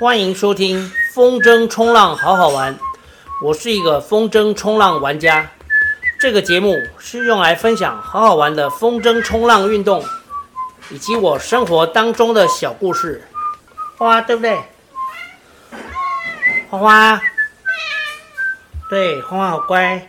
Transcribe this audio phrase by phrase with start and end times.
[0.00, 2.74] 欢迎收听风筝冲浪好好玩，
[3.42, 5.50] 我是一个风筝冲浪玩家。
[6.18, 10.02] 这个节目是用来分享好好玩的风筝冲浪运动，
[10.88, 13.22] 以及我生活当中的小故事。
[13.98, 14.58] 花花对不对？
[16.70, 17.20] 花花，
[18.88, 20.08] 对，花花好乖。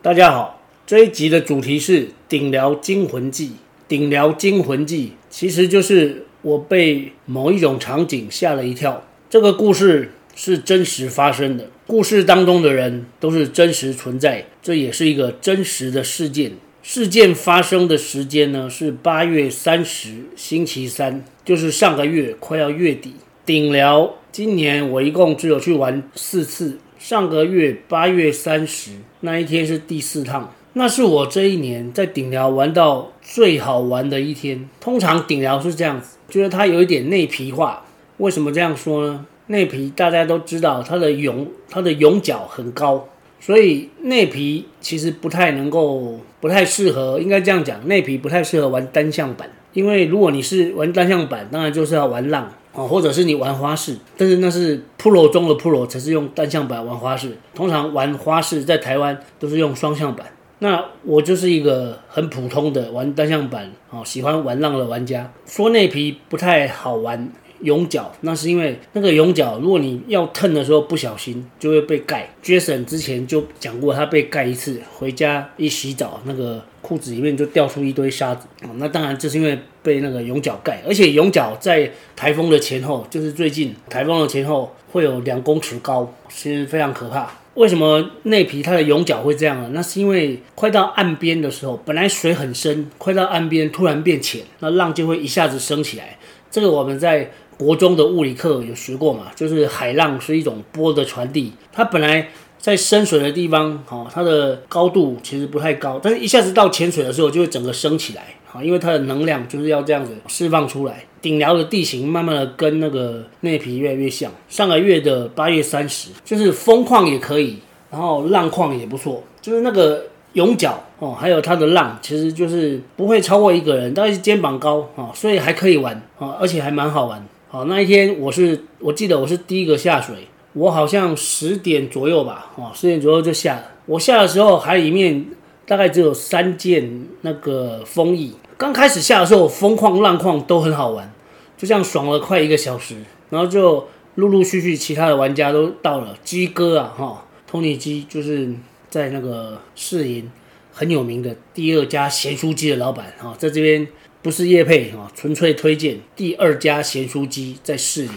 [0.00, 3.48] 大家好，这一集的主题是《顶寮惊魂记》。
[3.86, 9.02] 《顶寮惊魂记》其实就是我被某一种场景吓了一跳。
[9.28, 16.52] 这个故事是真实发生的，故事当中的人都是真实存在，这也是一个真实的事件。
[16.84, 23.14] 事件发生的时间呢是八月三十，星期三，就是上个月快要月底。
[23.44, 34.68] 顶寮今年我一共只有去玩四次，上个月八月三十那一天是第四趟，那是我这一年在顶寮玩到最好玩的一天。
[34.78, 37.84] 通常顶寮是这样子，觉得它有一点内皮化。
[38.18, 39.26] 为什么这样说呢？
[39.48, 43.08] 内皮大家都知道，它的涌它的涌角很高。
[43.38, 60.26] 所以内皮其实不太能够，不太适合，应该这样讲，内皮不太适合玩单向板，因为如果你是玩单向板，当然就是要玩浪啊，或者是你玩花式，但是那是 Pro 中的 Pro 才是用单向板玩花式，通常玩花式在台湾都是用双向板。
[60.58, 67.30] 那我就是一个很普通的玩单向板啊，喜欢玩浪的玩家，说内皮不太好玩。
[67.62, 72.28] 涌角，那是因为那个涌角，如果你要腾的时候不小心，就会被盖。
[72.44, 78.46] Jason 之前就讲过，他被盖一次，回家一洗澡，那个裤子里面就掉出一堆沙子。
[78.74, 87.32] 那当然就是因为被那个涌角盖，而且涌角在台风的前后，就是最近台风的前后会有两公尺高，其实非常可怕。
[87.56, 89.70] 为什么内皮它的涌角会这样呢？
[89.72, 96.18] 那是因为快到岸边的时候，本来水很深，快到岸边突然变浅，那浪就会一下子升起来。
[96.50, 99.28] 这个我们在国中的物理课有学过嘛？
[99.34, 102.28] 就是海浪是一种波的传递，它本来
[102.58, 111.04] 在深水的地方，哈，它的高度其实不太高，但是一下子到浅水的时候，就会整个升起来，啊，因为它的能量就是要这样子释放出来。
[111.20, 114.30] 顶寮的地形慢慢的跟那个内皮越来越像。
[114.48, 117.58] 上个月的八月三十，就是风况也可以，
[117.90, 120.04] 然后浪况也不错，就是那个。
[120.32, 127.26] 涌角哦，还有它的浪，其实就是不会超过一个人，大概是肩膀高啊，所以还可以玩啊，而且还蛮好玩。
[127.48, 133.64] 好，那一天我是我记得我是第一个下水，我好像十点左右吧，啊，十点左右就下了。
[133.86, 135.24] 我下的时候海里面
[135.66, 138.34] 大概只有三件那个风翼。
[138.56, 141.12] 刚开始下的时候，风况浪况都很好玩，
[141.58, 142.96] 就这样爽了快一个小时，
[143.30, 148.54] 然后就陆陆续续其他的玩家都到了，鸡哥啊，哈，托尼鸡就是。
[148.88, 150.30] 在那个士林
[150.72, 153.86] 很有名的第二家咸酥鸡的老板哈，在这边
[154.22, 158.12] 不是业配哈，纯粹推荐第二家咸酥鸡在士林，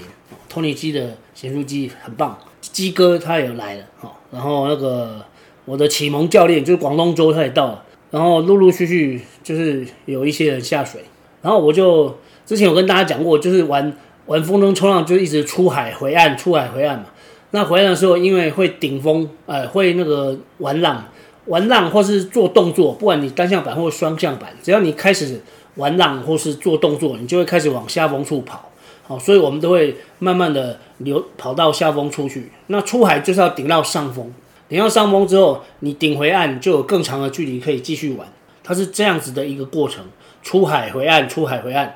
[0.48, 5.26] 托尼鸡的咸酥鸡很棒，鸡哥他也来了哈，然后那个
[5.70, 11.00] 我的启蒙教练就是广东周他也到了，然后陆陆续续就是有一些人下水，
[11.44, 17.06] 然后我就之前有跟大家讲过，就是玩玩风筝冲浪就一直出海回岸，出海回岸嘛。
[17.52, 21.06] 那回来的时候，因为会顶风，呃，会那个玩浪，
[21.46, 25.40] 玩浪或是做动作，不管你单向板或双向板，只要你开始
[25.76, 28.72] 玩浪或是做动作，你就会开始往下风处跑，
[29.04, 32.50] 好，所以我们都会慢慢的流跑到下风出去。
[32.68, 34.34] 那出海就是要顶到上风，
[34.70, 38.28] 顶到上风之后，你顶回岸就有更长的距离可以继续玩，
[38.64, 40.06] 它是这样子的一个过程，
[40.44, 41.96] 出海回岸，出海回岸。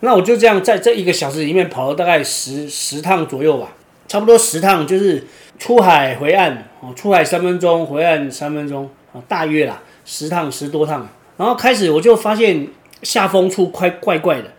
[0.00, 3.72] 那我就这样在这一个小时里面跑了大概十十趟左右吧。
[4.08, 5.22] 差不多十趟，就是
[5.58, 11.06] 出海回岸，哦，出海三分钟，回岸三分钟，啊，大约啦，十趟十多趟。
[11.36, 12.66] 然后开始我就发现
[13.02, 14.50] 下风处快怪怪的。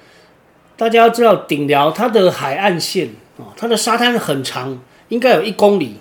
[0.78, 3.10] 大家要知道顶寮它的海岸线
[3.40, 5.96] 啊，它的沙滩很长，应该有一公里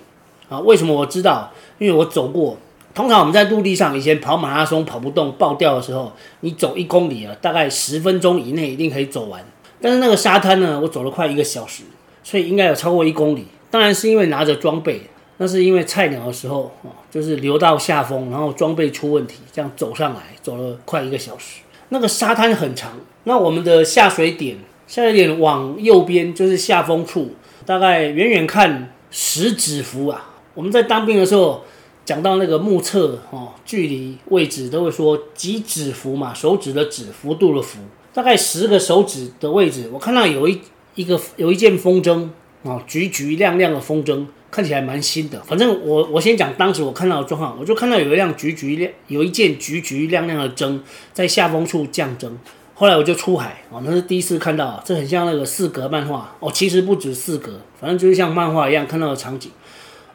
[0.49, 0.59] 啊。
[0.59, 1.51] 为什么我知道？
[1.77, 2.57] 因为我走过。
[2.93, 6.11] 通常我们在陆地上以前跑马拉松跑不动爆掉的时候，
[6.41, 9.41] 你走一公里啊，大概十分钟以内一定可以走完。
[9.79, 11.83] 但是那个沙滩呢，我走了快一个小时。
[12.21, 15.01] 所以应该有超过一公里，当然是因为拿着装备，
[15.37, 21.61] 那是因为菜鸟的时候哦，就是流到下风，然后装备出问题，这样走上来走了快一个小时。
[21.87, 22.91] 那个沙滩很长，
[23.23, 27.33] 那我们的下水点，下水点往右边就是下风处，
[27.65, 30.28] 大概远远看十指幅啊。
[30.53, 31.63] 我们在当兵的时候
[32.05, 37.79] 讲到那个目测哦，距离位置都会说几指幅嘛，手指的指，幅度的幅，
[38.13, 40.59] 大概十个手指的位置，我看到有一。
[40.95, 42.27] 一个有一件风筝
[42.65, 45.41] 啊，橘橘亮亮的风筝，看起来蛮新的。
[45.43, 50.77] 反正我我先讲当时我看到的状况，我就看到有一辆橘橘亮，有一件橘橘亮亮的筝
[51.13, 52.29] 在下风处降筝。
[52.73, 59.49] 后来我就出海哦，那是第一次看到，这很像那个四格漫画哦，其实不止四格，反正就是像漫画一样看到的场景。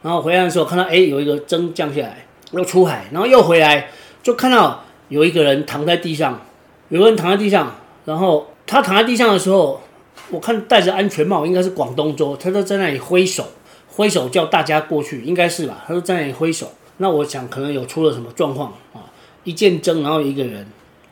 [0.05, 3.89] 然后回来的时候看到，哎，有一个针降下来，又出海，然后又回来，
[4.23, 6.43] 就看到有一个人躺在地上，
[6.91, 7.75] 有个人躺在地上，
[8.05, 9.81] 然后他躺在地上的时候，
[10.29, 13.47] 我看戴着安全帽，应该是广东州，他就在那里挥手，
[13.89, 15.83] 挥手叫大家过去，应该是吧？
[15.87, 19.09] 他就在那里挥手，那我想可能有出了什么状况啊，
[19.45, 20.67] 一见针，然后一个人，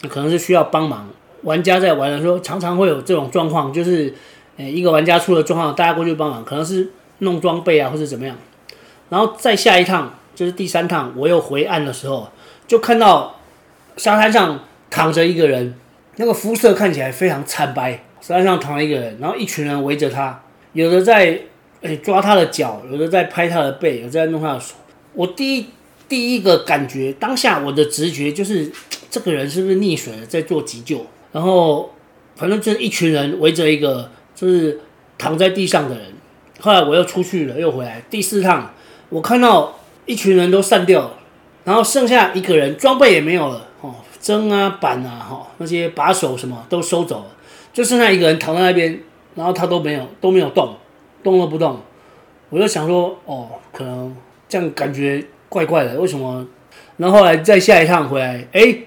[0.07, 1.09] 可能是需要帮忙。
[1.45, 4.15] 玩家在玩的时候，常常会有这种状况，就是，
[4.59, 8.37] 呃，一个玩家出了状况，大家过去帮忙，可能是弄装备啊，或者怎么样。
[9.13, 12.31] 然后再下一趟，就是第三趟，我又回岸的时候，
[12.67, 13.39] 就看到
[13.99, 15.75] 沙滩上躺着一个人，
[16.17, 18.03] 那个肤色看起来非常惨白。
[18.23, 20.43] 沙滩上躺了一个人，然后一群人围着他，
[20.73, 21.39] 有的在
[21.83, 24.77] 诶抓他的脚，有的在拍他的背，有的在弄他的手。
[25.13, 25.67] 我第一
[26.09, 28.73] 第一个感觉，当下我的直觉就是，
[29.11, 31.05] 这个人是不是溺水了，在做急救？
[31.33, 31.91] 然后，
[32.35, 34.81] 反正就是一群人围着一个就是
[35.19, 36.07] 躺在地上的人。
[36.61, 38.03] 后来我又出去了，又回来。
[38.09, 38.73] 第四趟，
[39.13, 41.11] 我看到一群人都散掉了，
[41.65, 47.27] 然后剩下一个人，装备也没有了，哦，针啊板啊，哈，那些把手什么都收走了，
[47.75, 48.99] 就剩下一个人躺在那边，
[49.35, 50.75] 然后他都没有都没有动，
[51.23, 51.79] 动都不动。
[52.49, 54.17] 我就想说，哦，可能
[54.49, 56.47] 这样感觉怪怪的，为什么？
[56.97, 58.79] 然后后来再下一趟回来，哎。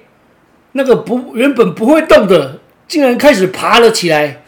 [0.78, 4.44] 那个不原本不会动的，竟然开始爬了起来。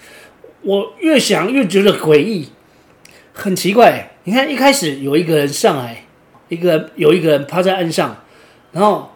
[0.61, 2.49] 我越想越觉得诡异，
[3.31, 4.16] 很奇怪。
[4.27, 6.03] 你看，一开始有一个人上来，
[6.49, 8.13] 一个有一个人趴在岸上，
[8.73, 9.09] 然后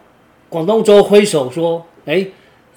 [0.48, 2.28] 广东州挥手说：“哎，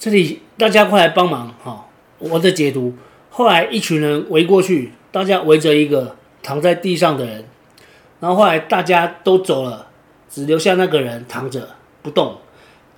[0.01, 1.87] 这里大家快来帮忙！”哈，
[2.19, 2.93] 我的解读。
[3.31, 7.45] 后来一群人围过去，大家围着一个躺在地上的人，
[8.19, 9.87] 然后后来大家都走了，
[10.29, 11.69] 只留下那个人躺着
[12.03, 12.39] 不动。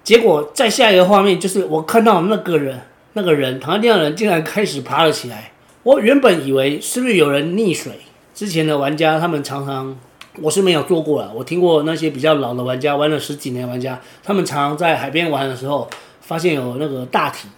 [0.02, 2.80] 结果再下一个画面就是我看到那个人，
[3.12, 5.52] 那个人躺在地上的人竟然开始爬了起来。
[5.82, 7.92] 我原本以为是不是有人溺水？
[8.36, 9.96] 之前的玩家他们常常，
[10.42, 11.32] 我是没有做过了。
[11.34, 15.88] 我听过那些比较老的玩家，玩了十几年玩家，他们常常在海边玩的时候，
[16.20, 17.48] 发现有那个大体，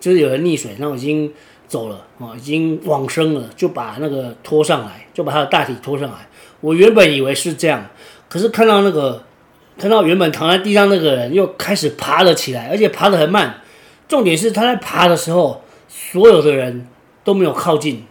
[0.00, 1.32] 就是有人溺水，然后已经
[1.68, 6.26] 走了啊，已经往生了，就把那个拖上来，就把他的大体拖上来。
[6.62, 7.86] 我原本以为是这样，
[8.28, 9.22] 可是看到那个。
[9.78, 13.60] 看到原本躺在地上那个人又开始爬了起来，而且爬得很慢。
[14.08, 16.88] 重点是他在爬的时候，所有的人
[17.22, 18.04] 都没有靠近。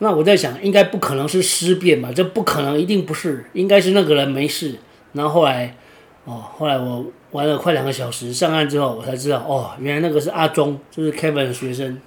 [0.00, 2.10] 那我在想，应该不可能是尸变吧？
[2.12, 4.74] 这不可能，一定不是，应该是那个人没事。
[5.12, 5.76] 然后后来，
[6.24, 12.00] 哦，后来我玩了快两个小时，上岸之后我才知道，哦，原来那个是阿忠，就是 Kevin 的学生。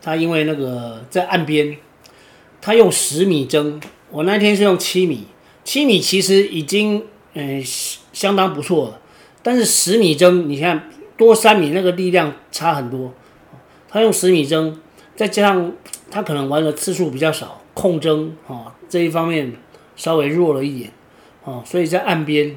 [0.00, 1.76] 他因为那个在岸边，
[2.60, 3.80] 他用十米针，
[4.10, 5.26] 我那天是用七米，
[5.64, 7.04] 七米其实已经，
[7.34, 7.62] 嗯。
[8.10, 9.00] 相当不错了，
[9.44, 13.14] 但是十米针，你看多三米，那个力量差很多。
[13.88, 14.76] 他用十米针，
[15.14, 15.72] 再加上
[16.10, 19.52] 他可能玩的次数比较少，控针啊这一方面
[19.96, 20.90] 稍微弱了一点
[21.44, 22.56] 啊，所以在岸边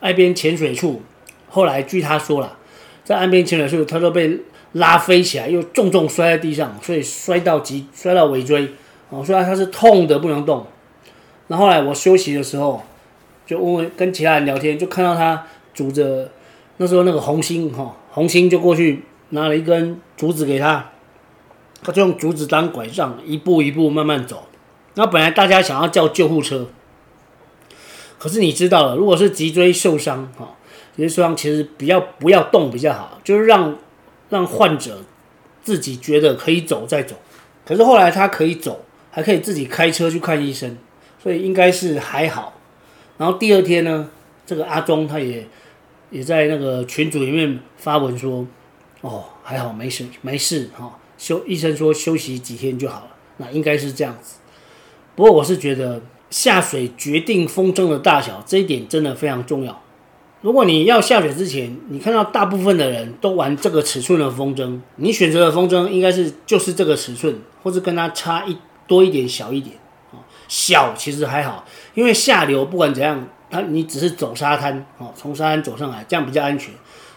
[0.00, 1.02] 岸边潜水处，
[1.48, 2.56] 后来据他说了，
[3.04, 4.38] 在岸边潜水处他都被
[4.72, 8.68] 拉飞起来，又重重摔在地上，所以摔到脊摔到尾椎
[9.10, 10.66] 哦，虽然他是痛的不能动。
[11.48, 12.82] 那后来我休息的时候。
[13.44, 15.44] 就问问跟其他人聊天，就看到他
[15.74, 16.30] 拄着
[16.76, 20.92] 那时候那个红星哈，红星就过去拿了一根竹子给他，
[21.82, 24.48] 他就用竹子当拐杖，一步一步慢慢走。
[24.94, 26.68] 那本来大家想要叫救护车，
[28.18, 30.56] 可是你知道了，如果是脊椎受伤哈，
[30.94, 33.76] 脊椎受伤其实比较不要动比较好，就是让
[34.28, 35.02] 让患者
[35.62, 37.16] 自己觉得可以走再走。
[37.64, 40.76] 可是后来他可以走，还可以自己开车去看医生，
[41.22, 42.52] 所以应该是还好。
[43.16, 44.08] 然后第二天呢，
[44.44, 45.46] 这个阿忠他也
[46.10, 48.46] 也在那个群组里面发文说，
[49.00, 54.38] 哦，还好没事没事哈，休医生说休息几天就好了，那应该是这样子。
[55.14, 59.80] 不过我是觉得下水决定风筝的大小这一点真的非常重要。
[60.40, 69.76] 如果你要下水之前，你看到大部分的人都玩这个尺寸的风筝，你选择的风筝应该是就是这个尺寸，或者跟它差一多一点小一点。
[70.48, 71.64] 小其实还好，
[71.94, 76.74] 因为下流不管怎样，它你只是走沙滩哦，从沙滩走上来，这样比较安全。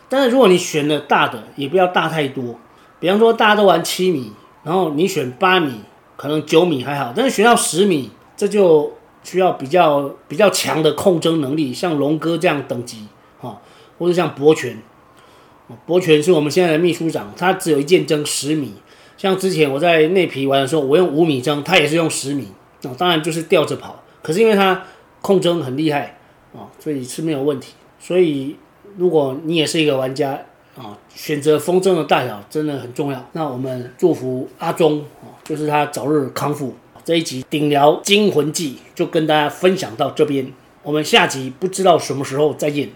[0.08, 2.60] 但是如果你选了大的，也不要大太多。
[3.06, 4.32] 比方说大家都玩七米，
[4.64, 5.74] 然后你选八米，
[6.16, 13.06] 可能九米还好，但是选到十米，这就需要比较比较强的控筝能力，像龙哥这样等级
[13.42, 13.60] 哦，
[14.00, 14.82] 或者像博权，
[15.86, 18.74] 博权是我们现在的秘书长，他只有一件筝十米。
[19.18, 22.48] 像之前我在内皮玩的时候，我用五米筝，他也是用十米。
[22.86, 24.82] 哦，当然就是吊着跑，可是因为他
[25.22, 26.18] 控筝很厉害
[26.56, 27.76] 啊，所以是没有问题。
[28.00, 28.56] 所以
[28.98, 30.42] 如果你也是一个玩家，
[30.78, 33.26] 啊，选择风筝的大小真的很重要。
[33.32, 36.74] 那我们祝福阿忠啊，就是他早日康复。
[37.04, 40.52] 这一集顶疗惊魂记就跟大家分享到这边，
[40.82, 42.90] 我们下集不知道什么时候再见。